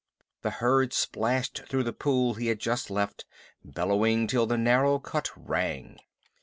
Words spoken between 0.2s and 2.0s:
The herd splashed through the